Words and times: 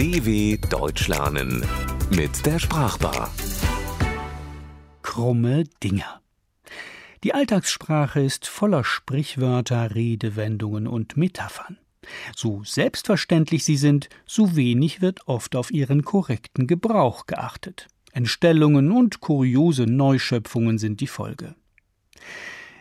DW 0.00 0.56
Deutsch 0.70 1.08
lernen 1.08 1.62
mit 2.16 2.46
der 2.46 2.58
Sprachbar. 2.58 3.30
Krumme 5.02 5.64
Dinger. 5.82 6.22
Die 7.22 7.34
Alltagssprache 7.34 8.22
ist 8.22 8.46
voller 8.46 8.82
Sprichwörter, 8.82 9.94
Redewendungen 9.94 10.86
und 10.86 11.18
Metaphern. 11.18 11.76
So 12.34 12.64
selbstverständlich 12.64 13.66
sie 13.66 13.76
sind, 13.76 14.08
so 14.24 14.56
wenig 14.56 15.02
wird 15.02 15.28
oft 15.28 15.54
auf 15.54 15.70
ihren 15.70 16.02
korrekten 16.02 16.66
Gebrauch 16.66 17.26
geachtet. 17.26 17.88
Entstellungen 18.10 18.92
und 18.92 19.20
kuriose 19.20 19.84
Neuschöpfungen 19.84 20.78
sind 20.78 21.02
die 21.02 21.08
Folge. 21.08 21.56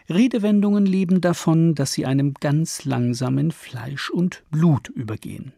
Redewendungen 0.07 0.85
leben 0.85 1.19
davon, 1.19 1.75
dass 1.75 1.91
sie 1.91 2.05
einem 2.05 2.33
ganz 2.35 2.85
langsam 2.85 3.37
in 3.39 3.51
Fleisch 3.51 4.09
und 4.09 4.45
Blut 4.51 4.87
übergehen. 4.87 5.51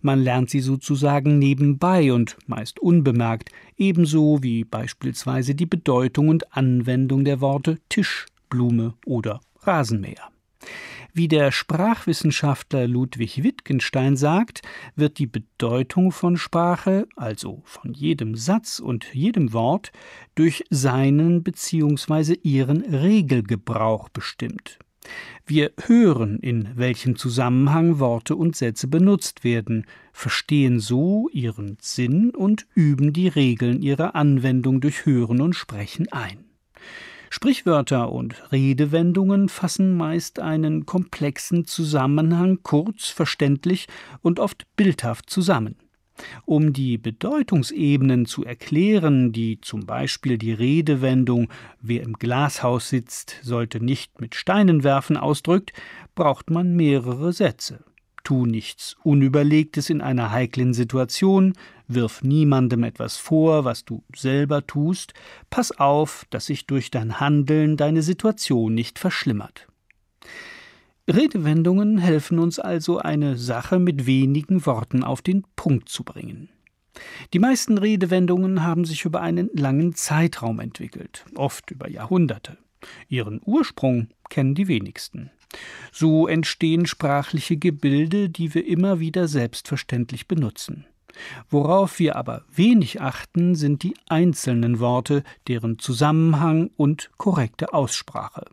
Man 0.00 0.22
lernt 0.22 0.50
sie 0.50 0.60
sozusagen 0.60 1.38
nebenbei 1.38 2.12
und 2.12 2.36
meist 2.46 2.78
unbemerkt, 2.78 3.50
ebenso 3.76 4.42
wie 4.42 4.64
beispielsweise 4.64 5.54
die 5.54 5.66
Bedeutung 5.66 6.28
und 6.28 6.56
Anwendung 6.56 7.24
der 7.24 7.40
Worte 7.40 7.78
Tisch, 7.88 8.26
Blume 8.48 8.94
oder 9.04 9.40
Rasenmäher. 9.62 10.30
Wie 11.12 11.28
der 11.28 11.50
Sprachwissenschaftler 11.50 12.86
Ludwig 12.86 13.42
Wittgenstein 13.42 14.16
sagt, 14.16 14.60
wird 14.96 15.18
die 15.18 15.26
Bedeutung 15.26 16.12
von 16.12 16.36
Sprache, 16.36 17.08
also 17.16 17.62
von 17.64 17.94
jedem 17.94 18.34
Satz 18.36 18.80
und 18.80 19.14
jedem 19.14 19.54
Wort, 19.54 19.92
durch 20.34 20.64
seinen 20.68 21.42
bzw. 21.42 22.34
ihren 22.42 22.82
Regelgebrauch 22.82 24.10
bestimmt. 24.10 24.78
Wir 25.46 25.72
hören, 25.86 26.38
in 26.40 26.70
welchem 26.74 27.16
Zusammenhang 27.16 27.98
Worte 27.98 28.36
und 28.36 28.56
Sätze 28.56 28.88
benutzt 28.88 29.44
werden, 29.44 29.86
verstehen 30.12 30.80
so 30.80 31.28
ihren 31.32 31.76
Sinn 31.80 32.30
und 32.30 32.66
üben 32.74 33.12
die 33.12 33.28
Regeln 33.28 33.82
ihrer 33.82 34.14
Anwendung 34.14 34.80
durch 34.80 35.06
Hören 35.06 35.40
und 35.40 35.54
Sprechen 35.54 36.10
ein. 36.12 36.44
Sprichwörter 37.30 38.12
und 38.12 38.50
Redewendungen 38.52 39.48
fassen 39.48 39.96
meist 39.96 40.38
einen 40.38 40.86
komplexen 40.86 41.64
Zusammenhang 41.64 42.60
kurz, 42.62 43.08
verständlich 43.08 43.88
und 44.22 44.40
oft 44.40 44.64
bildhaft 44.76 45.28
zusammen. 45.28 45.76
Um 46.44 46.72
die 46.72 46.98
Bedeutungsebenen 46.98 48.26
zu 48.26 48.44
erklären, 48.44 49.32
die 49.32 49.60
zum 49.60 49.86
Beispiel 49.86 50.38
die 50.38 50.52
Redewendung 50.52 51.48
Wer 51.80 52.02
im 52.02 52.14
Glashaus 52.14 52.88
sitzt, 52.88 53.36
sollte 53.42 53.84
nicht 53.84 54.20
mit 54.20 54.34
Steinen 54.34 54.84
werfen 54.84 55.16
ausdrückt, 55.16 55.72
braucht 56.14 56.50
man 56.50 56.74
mehrere 56.74 57.32
Sätze. 57.32 57.84
Tu 58.24 58.44
nichts 58.44 58.96
Unüberlegtes 59.04 59.88
in 59.88 60.00
einer 60.00 60.32
heiklen 60.32 60.74
Situation, 60.74 61.52
wirf 61.86 62.22
niemandem 62.22 62.82
etwas 62.82 63.16
vor, 63.16 63.64
was 63.64 63.84
du 63.84 64.02
selber 64.16 64.66
tust, 64.66 65.14
pass 65.48 65.70
auf, 65.70 66.26
dass 66.30 66.46
sich 66.46 66.66
durch 66.66 66.90
dein 66.90 67.20
Handeln 67.20 67.76
deine 67.76 68.02
Situation 68.02 68.74
nicht 68.74 68.98
verschlimmert. 68.98 69.68
Redewendungen 71.08 71.98
helfen 71.98 72.38
uns 72.40 72.58
also, 72.58 72.98
eine 72.98 73.36
Sache 73.36 73.78
mit 73.78 74.06
wenigen 74.06 74.66
Worten 74.66 75.04
auf 75.04 75.22
den 75.22 75.44
Punkt 75.54 75.88
zu 75.88 76.02
bringen. 76.02 76.48
Die 77.32 77.38
meisten 77.38 77.78
Redewendungen 77.78 78.64
haben 78.64 78.84
sich 78.84 79.04
über 79.04 79.20
einen 79.20 79.50
langen 79.52 79.94
Zeitraum 79.94 80.58
entwickelt, 80.58 81.24
oft 81.34 81.70
über 81.70 81.88
Jahrhunderte. 81.88 82.58
Ihren 83.08 83.40
Ursprung 83.44 84.08
kennen 84.30 84.54
die 84.54 84.66
wenigsten. 84.68 85.30
So 85.92 86.26
entstehen 86.26 86.86
sprachliche 86.86 87.56
Gebilde, 87.56 88.28
die 88.28 88.54
wir 88.54 88.66
immer 88.66 88.98
wieder 88.98 89.28
selbstverständlich 89.28 90.26
benutzen. 90.26 90.86
Worauf 91.48 91.98
wir 91.98 92.16
aber 92.16 92.44
wenig 92.52 93.00
achten, 93.00 93.54
sind 93.54 93.82
die 93.82 93.94
einzelnen 94.08 94.80
Worte, 94.80 95.22
deren 95.48 95.78
Zusammenhang 95.78 96.70
und 96.76 97.10
korrekte 97.16 97.72
Aussprache. 97.72 98.44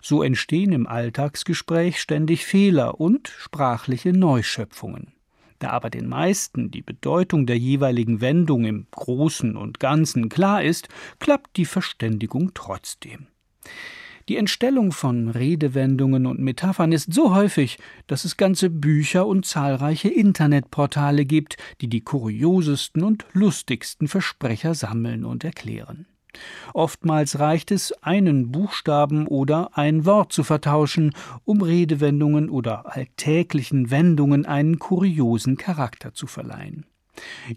So 0.00 0.22
entstehen 0.22 0.72
im 0.72 0.86
Alltagsgespräch 0.86 2.00
ständig 2.00 2.44
Fehler 2.44 3.00
und 3.00 3.28
sprachliche 3.28 4.12
Neuschöpfungen. 4.12 5.12
Da 5.58 5.70
aber 5.70 5.88
den 5.88 6.06
meisten 6.06 6.70
die 6.70 6.82
Bedeutung 6.82 7.46
der 7.46 7.58
jeweiligen 7.58 8.20
Wendung 8.20 8.64
im 8.64 8.86
Großen 8.90 9.56
und 9.56 9.80
Ganzen 9.80 10.28
klar 10.28 10.62
ist, 10.62 10.88
klappt 11.18 11.56
die 11.56 11.64
Verständigung 11.64 12.52
trotzdem. 12.52 13.28
Die 14.28 14.36
Entstellung 14.36 14.90
von 14.90 15.28
Redewendungen 15.28 16.26
und 16.26 16.40
Metaphern 16.40 16.90
ist 16.90 17.14
so 17.14 17.32
häufig, 17.32 17.78
dass 18.08 18.24
es 18.24 18.36
ganze 18.36 18.70
Bücher 18.70 19.24
und 19.24 19.46
zahlreiche 19.46 20.08
Internetportale 20.08 21.24
gibt, 21.24 21.56
die 21.80 21.88
die 21.88 22.00
kuriosesten 22.00 23.04
und 23.04 23.24
lustigsten 23.32 24.08
Versprecher 24.08 24.74
sammeln 24.74 25.24
und 25.24 25.44
erklären. 25.44 26.06
Oftmals 26.74 27.38
reicht 27.38 27.70
es, 27.70 27.92
einen 28.02 28.50
Buchstaben 28.52 29.26
oder 29.26 29.76
ein 29.76 30.04
Wort 30.04 30.32
zu 30.32 30.44
vertauschen, 30.44 31.12
um 31.44 31.62
Redewendungen 31.62 32.50
oder 32.50 32.94
alltäglichen 32.94 33.90
Wendungen 33.90 34.46
einen 34.46 34.78
kuriosen 34.78 35.56
Charakter 35.56 36.12
zu 36.12 36.26
verleihen. 36.26 36.86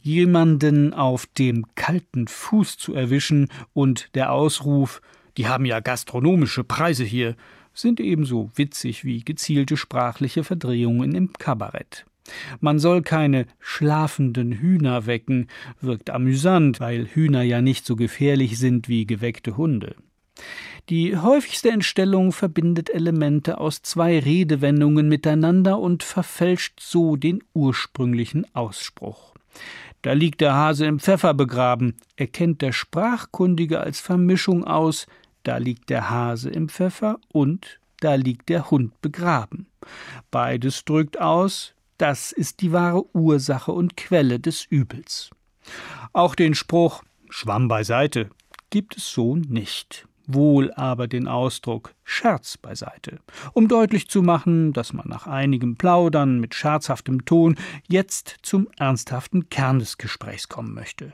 Jemanden 0.01 0.94
auf 0.94 1.25
dem 1.25 1.66
kalten 1.75 2.28
Fuß 2.28 2.78
zu 2.78 2.94
erwischen 2.94 3.50
und 3.73 4.16
der 4.16 4.31
Ausruf 4.31 5.01
die 5.39 5.47
haben 5.47 5.63
ja 5.63 5.79
gastronomische 5.79 6.66
Preise 6.66 7.06
hier, 7.06 7.38
sind 7.73 8.01
ebenso 8.01 8.51
witzig 8.56 9.06
wie 9.06 9.23
gezielte 9.23 9.78
sprachliche 9.78 10.44
Verdrehungen 10.44 11.16
im 11.16 11.31
Kabarett. 11.31 12.06
Man 12.59 12.79
soll 12.79 13.01
keine 13.01 13.45
schlafenden 13.59 14.51
Hühner 14.51 15.06
wecken, 15.06 15.47
wirkt 15.81 16.09
amüsant, 16.09 16.79
weil 16.79 17.06
Hühner 17.06 17.44
ja 17.44 17.62
nicht 17.62 17.85
so 17.85 17.95
gefährlich 17.95 18.57
sind 18.57 18.90
wie 18.90 19.06
geweckte 19.06 19.57
Hunde. 19.57 19.95
Die 20.89 21.18
häufigste 21.18 21.69
Entstellung 21.69 22.31
verbindet 22.31 22.89
Elemente 22.89 23.59
aus 23.59 23.84
zwei 23.84 24.18
Redewendungen 24.19 25.07
miteinander 25.07 25.78
und 25.79 26.01
verfälscht 26.01 26.79
so 26.79 27.16
den 27.16 27.44
ursprünglichen 27.53 28.45
Ausspruch. 28.56 29.35
Da 30.01 30.13
liegt 30.13 30.41
der 30.41 30.53
Hase 30.53 30.85
im 30.85 31.00
Pfeffer 31.00 31.34
begraben, 31.34 31.95
erkennt 32.16 32.62
der 32.62 32.72
Sprachkundige 32.72 33.81
als 33.81 34.00
Vermischung 34.00 34.63
aus, 34.63 35.07
da 35.44 35.57
liegt 35.57 35.89
der 35.89 36.09
Hase 36.09 36.50
im 36.50 36.69
Pfeffer 36.69 37.19
und 37.31 37.79
da 38.00 38.16
liegt 38.16 38.50
der 38.50 38.72
Hund 38.72 39.00
begraben. 39.01 39.68
Beides 40.31 40.85
drückt 40.85 41.19
aus, 41.19 41.73
das 41.99 42.31
ist 42.31 42.61
die 42.61 42.71
wahre 42.71 43.05
Ursache 43.15 43.71
und 43.71 43.95
Quelle 43.95 44.39
des 44.39 44.65
Übels. 44.65 45.29
Auch 46.13 46.33
den 46.33 46.55
Spruch 46.55 47.03
Schwamm 47.29 47.67
beiseite 47.67 48.29
gibt 48.71 48.97
es 48.97 49.11
so 49.11 49.35
nicht 49.35 50.07
wohl 50.33 50.71
aber 50.73 51.07
den 51.07 51.27
Ausdruck 51.27 51.95
Scherz 52.03 52.57
beiseite, 52.57 53.19
um 53.53 53.67
deutlich 53.67 54.07
zu 54.09 54.21
machen, 54.21 54.73
dass 54.73 54.93
man 54.93 55.07
nach 55.07 55.27
einigem 55.27 55.75
Plaudern 55.75 56.39
mit 56.39 56.55
scherzhaftem 56.55 57.25
Ton 57.25 57.55
jetzt 57.88 58.38
zum 58.43 58.67
ernsthaften 58.77 59.49
Kern 59.49 59.79
des 59.79 59.97
Gesprächs 59.97 60.47
kommen 60.47 60.73
möchte. 60.73 61.13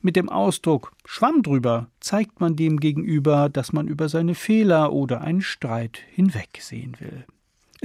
Mit 0.00 0.16
dem 0.16 0.28
Ausdruck 0.28 0.92
Schwamm 1.04 1.42
drüber 1.42 1.88
zeigt 2.00 2.40
man 2.40 2.56
dem 2.56 2.78
gegenüber, 2.80 3.48
dass 3.48 3.72
man 3.72 3.88
über 3.88 4.08
seine 4.08 4.34
Fehler 4.34 4.92
oder 4.92 5.20
einen 5.20 5.42
Streit 5.42 5.98
hinwegsehen 6.12 6.96
will. 6.98 7.26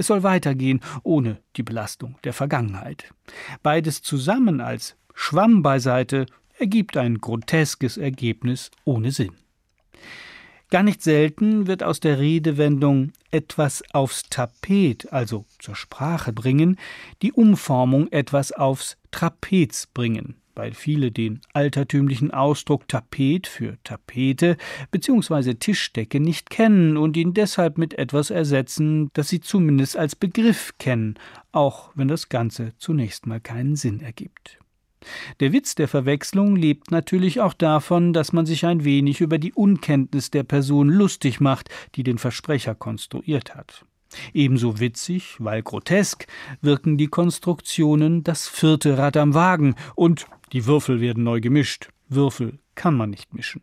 Es 0.02 0.08
soll 0.08 0.24
weitergehen, 0.24 0.80
ohne 1.04 1.38
die 1.54 1.62
Belastung 1.62 2.16
der 2.24 2.32
Vergangenheit. 2.32 3.14
Beides 3.62 4.02
zusammen 4.02 4.60
als 4.60 4.96
Schwamm 5.14 5.62
beiseite 5.62 6.26
ergibt 6.58 6.96
ein 6.96 7.18
groteskes 7.18 7.98
Ergebnis 7.98 8.72
ohne 8.84 9.12
Sinn. 9.12 9.30
Gar 10.70 10.82
nicht 10.82 11.02
selten 11.02 11.68
wird 11.68 11.84
aus 11.84 12.00
der 12.00 12.18
Redewendung 12.18 13.12
etwas 13.30 13.84
aufs 13.92 14.24
Tapet, 14.28 15.12
also 15.12 15.44
zur 15.60 15.76
Sprache 15.76 16.32
bringen, 16.32 16.78
die 17.22 17.30
Umformung 17.30 18.08
etwas 18.10 18.50
aufs 18.50 18.96
Trapez 19.12 19.86
bringen, 19.86 20.34
weil 20.54 20.72
viele 20.72 21.10
den 21.10 21.40
altertümlichen 21.52 22.30
Ausdruck 22.30 22.88
Tapet 22.88 23.46
für 23.46 23.78
Tapete 23.84 24.56
bzw. 24.90 25.54
Tischdecke 25.54 26.20
nicht 26.20 26.50
kennen 26.50 26.96
und 26.96 27.16
ihn 27.16 27.34
deshalb 27.34 27.78
mit 27.78 27.94
etwas 27.94 28.30
ersetzen, 28.30 29.10
das 29.14 29.28
sie 29.28 29.40
zumindest 29.40 29.96
als 29.96 30.16
Begriff 30.16 30.72
kennen, 30.78 31.14
auch 31.52 31.90
wenn 31.94 32.08
das 32.08 32.28
Ganze 32.28 32.72
zunächst 32.78 33.26
mal 33.26 33.40
keinen 33.40 33.76
Sinn 33.76 34.00
ergibt. 34.00 34.58
Der 35.40 35.52
Witz 35.52 35.74
der 35.74 35.88
Verwechslung 35.88 36.56
lebt 36.56 36.90
natürlich 36.90 37.40
auch 37.40 37.54
davon, 37.54 38.12
dass 38.12 38.32
man 38.32 38.46
sich 38.46 38.66
ein 38.66 38.84
wenig 38.84 39.20
über 39.20 39.38
die 39.38 39.52
Unkenntnis 39.52 40.30
der 40.30 40.44
Person 40.44 40.88
lustig 40.88 41.40
macht, 41.40 41.68
die 41.94 42.02
den 42.02 42.18
Versprecher 42.18 42.74
konstruiert 42.74 43.54
hat. 43.54 43.84
Ebenso 44.32 44.80
witzig, 44.80 45.36
weil 45.38 45.62
grotesk, 45.62 46.26
wirken 46.60 46.98
die 46.98 47.08
Konstruktionen 47.08 48.24
das 48.24 48.48
vierte 48.48 48.98
Rad 48.98 49.16
am 49.16 49.34
Wagen 49.34 49.74
und 49.94 50.26
die 50.52 50.66
Würfel 50.66 51.00
werden 51.00 51.24
neu 51.24 51.40
gemischt. 51.40 51.88
Würfel 52.08 52.58
kann 52.74 52.96
man 52.96 53.10
nicht 53.10 53.34
mischen. 53.34 53.62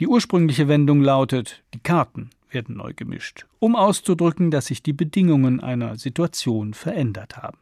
Die 0.00 0.06
ursprüngliche 0.06 0.68
Wendung 0.68 1.02
lautet, 1.02 1.62
die 1.74 1.80
Karten 1.80 2.30
werden 2.50 2.76
neu 2.76 2.92
gemischt, 2.94 3.46
um 3.58 3.76
auszudrücken, 3.76 4.50
dass 4.50 4.66
sich 4.66 4.82
die 4.82 4.92
Bedingungen 4.92 5.60
einer 5.60 5.96
Situation 5.96 6.72
verändert 6.72 7.36
haben. 7.36 7.58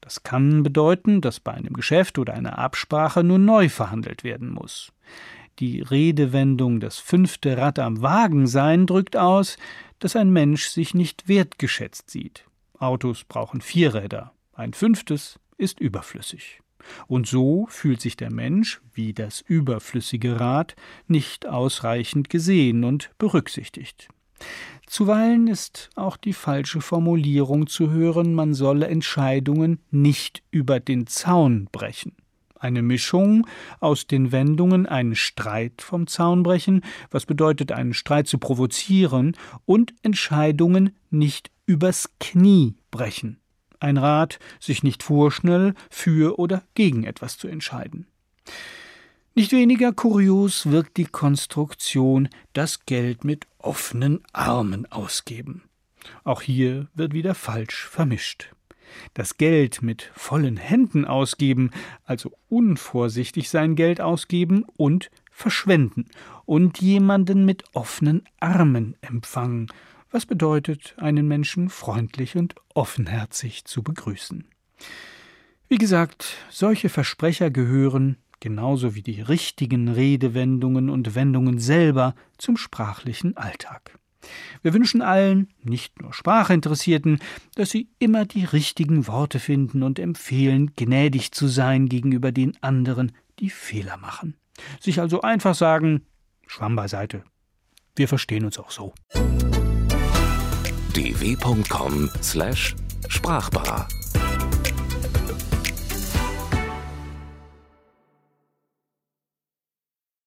Das 0.00 0.22
kann 0.22 0.62
bedeuten, 0.62 1.20
dass 1.20 1.40
bei 1.40 1.52
einem 1.52 1.72
Geschäft 1.72 2.18
oder 2.18 2.34
einer 2.34 2.58
Absprache 2.58 3.24
nur 3.24 3.38
neu 3.38 3.68
verhandelt 3.68 4.24
werden 4.24 4.50
muss. 4.50 4.92
Die 5.60 5.80
Redewendung 5.80 6.80
das 6.80 6.98
fünfte 6.98 7.56
Rad 7.56 7.78
am 7.78 8.02
Wagen 8.02 8.46
sein 8.46 8.86
drückt 8.86 9.16
aus, 9.16 9.56
dass 10.04 10.16
ein 10.16 10.28
Mensch 10.28 10.66
sich 10.66 10.92
nicht 10.92 11.28
wertgeschätzt 11.28 12.10
sieht. 12.10 12.44
Autos 12.78 13.24
brauchen 13.24 13.62
vier 13.62 13.94
Räder, 13.94 14.34
ein 14.52 14.74
fünftes 14.74 15.40
ist 15.56 15.80
überflüssig. 15.80 16.60
Und 17.06 17.26
so 17.26 17.66
fühlt 17.70 18.02
sich 18.02 18.14
der 18.14 18.30
Mensch, 18.30 18.82
wie 18.92 19.14
das 19.14 19.40
überflüssige 19.40 20.38
Rad, 20.38 20.76
nicht 21.06 21.46
ausreichend 21.46 22.28
gesehen 22.28 22.84
und 22.84 23.12
berücksichtigt. 23.16 24.10
Zuweilen 24.86 25.46
ist 25.46 25.88
auch 25.94 26.18
die 26.18 26.34
falsche 26.34 26.82
Formulierung 26.82 27.66
zu 27.66 27.90
hören, 27.90 28.34
man 28.34 28.52
solle 28.52 28.88
Entscheidungen 28.88 29.80
nicht 29.90 30.42
über 30.50 30.80
den 30.80 31.06
Zaun 31.06 31.70
brechen. 31.72 32.12
Eine 32.64 32.80
Mischung 32.80 33.46
aus 33.78 34.06
den 34.06 34.32
Wendungen 34.32 34.86
einen 34.86 35.16
Streit 35.16 35.82
vom 35.82 36.06
Zaun 36.06 36.42
brechen, 36.42 36.80
was 37.10 37.26
bedeutet 37.26 37.72
einen 37.72 37.92
Streit 37.92 38.26
zu 38.26 38.38
provozieren, 38.38 39.36
und 39.66 39.92
Entscheidungen 40.00 40.96
nicht 41.10 41.50
übers 41.66 42.08
Knie 42.20 42.74
brechen. 42.90 43.38
Ein 43.80 43.98
Rat, 43.98 44.38
sich 44.60 44.82
nicht 44.82 45.02
vorschnell 45.02 45.74
für 45.90 46.38
oder 46.38 46.62
gegen 46.72 47.04
etwas 47.04 47.36
zu 47.36 47.48
entscheiden. 47.48 48.06
Nicht 49.34 49.52
weniger 49.52 49.92
kurios 49.92 50.70
wirkt 50.70 50.96
die 50.96 51.04
Konstruktion, 51.04 52.30
das 52.54 52.86
Geld 52.86 53.24
mit 53.24 53.46
offenen 53.58 54.22
Armen 54.32 54.90
ausgeben. 54.90 55.64
Auch 56.22 56.40
hier 56.40 56.88
wird 56.94 57.12
wieder 57.12 57.34
falsch 57.34 57.86
vermischt. 57.86 58.53
Das 59.14 59.36
Geld 59.36 59.82
mit 59.82 60.10
vollen 60.14 60.56
Händen 60.56 61.04
ausgeben, 61.04 61.70
also 62.04 62.32
unvorsichtig 62.48 63.50
sein 63.50 63.74
Geld 63.76 64.00
ausgeben 64.00 64.64
und 64.76 65.10
verschwenden 65.30 66.06
und 66.44 66.80
jemanden 66.80 67.44
mit 67.44 67.64
offenen 67.74 68.22
Armen 68.40 68.96
empfangen, 69.00 69.68
was 70.10 70.26
bedeutet, 70.26 70.94
einen 70.96 71.26
Menschen 71.26 71.68
freundlich 71.68 72.36
und 72.36 72.54
offenherzig 72.72 73.64
zu 73.64 73.82
begrüßen. 73.82 74.44
Wie 75.68 75.78
gesagt, 75.78 76.36
solche 76.50 76.88
Versprecher 76.88 77.50
gehören, 77.50 78.16
genauso 78.38 78.94
wie 78.94 79.02
die 79.02 79.22
richtigen 79.22 79.88
Redewendungen 79.88 80.88
und 80.88 81.14
Wendungen 81.14 81.58
selber, 81.58 82.14
zum 82.38 82.56
sprachlichen 82.56 83.36
Alltag. 83.36 83.98
Wir 84.62 84.74
wünschen 84.74 85.02
allen, 85.02 85.48
nicht 85.62 86.00
nur 86.00 86.12
Sprachinteressierten, 86.12 87.20
dass 87.54 87.70
sie 87.70 87.88
immer 87.98 88.24
die 88.24 88.44
richtigen 88.44 89.06
Worte 89.06 89.38
finden 89.38 89.82
und 89.82 89.98
empfehlen, 89.98 90.72
gnädig 90.76 91.32
zu 91.32 91.48
sein 91.48 91.88
gegenüber 91.88 92.32
den 92.32 92.56
anderen, 92.62 93.12
die 93.38 93.50
Fehler 93.50 93.96
machen. 93.96 94.36
Sich 94.80 95.00
also 95.00 95.22
einfach 95.22 95.54
sagen, 95.54 96.02
Schwamm 96.46 96.76
beiseite. 96.76 97.24
Wir 97.96 98.08
verstehen 98.08 98.44
uns 98.44 98.58
auch 98.58 98.70
so 98.70 98.92
dw.com/sprachbar 100.94 103.88